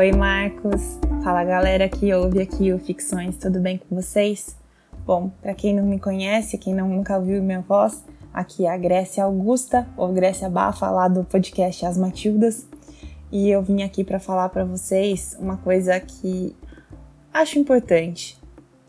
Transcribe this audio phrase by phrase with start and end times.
[0.00, 0.98] Oi, Marcos.
[1.22, 4.56] Fala, galera que ouve aqui o Ficções, tudo bem com vocês?
[5.04, 8.78] Bom, para quem não me conhece, quem não, nunca ouviu minha voz, aqui é a
[8.78, 12.66] Grécia Augusta, ou Grécia Bafa, lá do podcast As Matildas.
[13.30, 16.56] E eu vim aqui para falar para vocês uma coisa que
[17.30, 18.38] acho importante.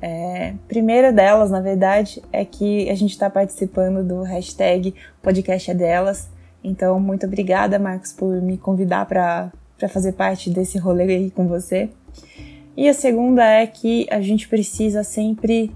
[0.02, 5.74] É, primeira delas, na verdade, é que a gente está participando do hashtag podcast é
[5.74, 6.30] delas.
[6.64, 9.52] Então, muito obrigada, Marcos, por me convidar para
[9.90, 11.90] fazer parte desse rolê aí com você.
[12.76, 15.72] E a segunda é que a gente precisa sempre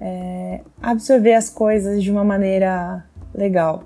[0.00, 3.84] é, absorver as coisas de uma maneira legal.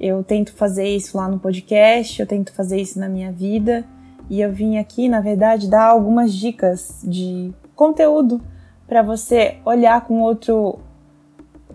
[0.00, 3.84] Eu tento fazer isso lá no podcast, eu tento fazer isso na minha vida
[4.28, 8.40] e eu vim aqui, na verdade, dar algumas dicas de conteúdo
[8.86, 10.78] para você olhar com outro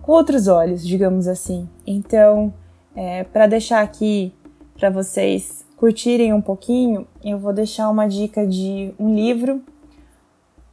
[0.02, 1.68] com outros olhos, digamos assim.
[1.86, 2.52] Então,
[2.96, 4.32] é, para deixar aqui
[4.78, 9.60] para vocês curtirem um pouquinho, eu vou deixar uma dica de um livro,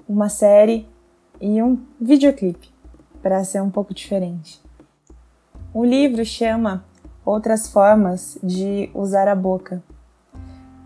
[0.07, 0.87] uma série
[1.41, 2.69] e um videoclipe
[3.21, 4.61] para ser um pouco diferente.
[5.73, 6.85] O livro chama
[7.25, 9.83] Outras Formas de Usar a Boca.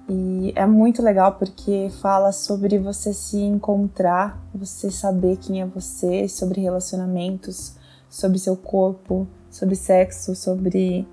[0.08, 6.28] E é muito legal porque fala sobre você se encontrar, você saber quem é você,
[6.30, 7.76] sobre relacionamentos,
[8.09, 11.06] sobre seu corpo, sobre sexo, sobre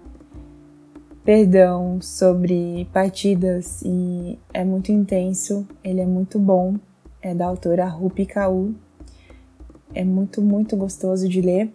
[1.26, 6.76] perdão, sobre partidas e é muito intenso, ele é muito bom,
[7.20, 8.70] é da autora Rupi Kaur,
[9.92, 11.74] é muito, muito gostoso de ler.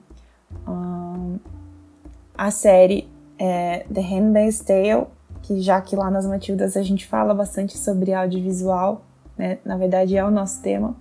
[2.38, 5.08] a série é The Handmaid's Tale
[5.42, 9.04] que já que lá nas Matildas a gente fala bastante sobre audiovisual,
[9.38, 9.58] né?
[9.66, 10.96] Na verdade é o nosso tema.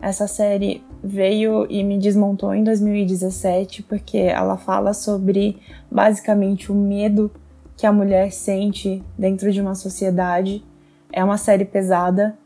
[0.00, 5.58] Essa série veio e me desmontou em 2017 porque ela fala sobre
[5.90, 7.30] basicamente o medo
[7.76, 10.64] que a mulher sente dentro de uma sociedade.
[11.12, 12.36] É uma série pesada,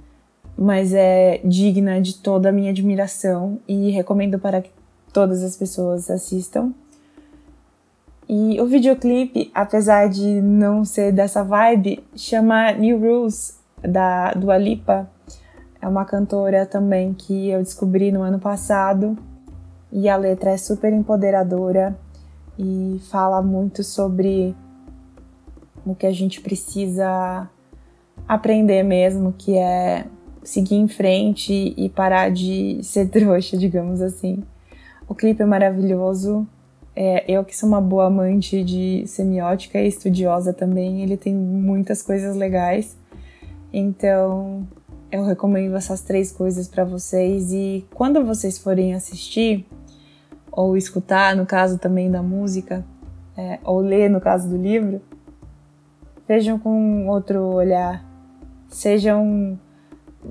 [0.59, 4.71] mas é digna de toda a minha admiração e recomendo para que
[5.13, 6.73] todas as pessoas assistam.
[8.29, 15.11] E o videoclipe, apesar de não ser dessa vibe, chama New Rules, da Dua Lipa.
[15.83, 19.19] É uma cantora também que eu descobri no ano passado.
[19.91, 21.99] E a letra é super empoderadora
[22.57, 24.55] e fala muito sobre
[25.85, 27.49] o que a gente precisa
[28.29, 30.07] aprender mesmo, que é
[30.43, 34.43] seguir em frente e parar de ser trouxa, digamos assim.
[35.09, 36.47] O clipe é maravilhoso,
[36.95, 42.03] é, eu que sou uma boa amante de semiótica e estudiosa também, ele tem muitas
[42.03, 42.97] coisas legais.
[43.73, 44.67] Então,
[45.11, 49.67] eu recomendo essas três coisas para vocês e quando vocês forem assistir
[50.51, 52.85] ou escutar, no caso também da música,
[53.37, 55.01] é, ou ler no caso do livro,
[56.31, 58.05] vejam com outro olhar,
[58.69, 59.59] sejam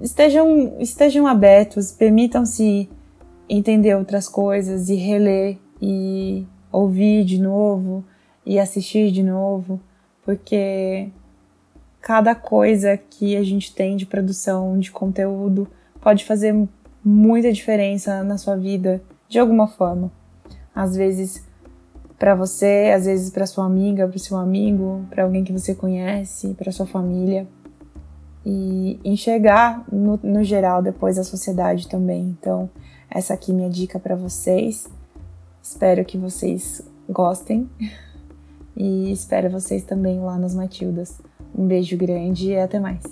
[0.02, 2.90] estejam estejam abertos, permitam-se
[3.50, 8.06] entender outras coisas e reler e ouvir de novo
[8.46, 9.78] e assistir de novo,
[10.24, 11.10] porque
[12.00, 15.68] cada coisa que a gente tem de produção de conteúdo
[16.00, 16.56] pode fazer
[17.04, 20.10] muita diferença na sua vida de alguma forma.
[20.74, 21.46] Às vezes
[22.20, 26.54] para você, às vezes para sua amiga, para seu amigo, para alguém que você conhece,
[26.54, 27.48] para sua família.
[28.46, 32.36] E enxergar no, no geral depois a sociedade também.
[32.38, 32.70] Então,
[33.10, 34.88] essa aqui é minha dica para vocês.
[35.64, 37.70] Espero que vocês gostem
[38.76, 41.22] e espero vocês também lá nas Matildas.
[41.58, 43.04] Um beijo grande e até mais.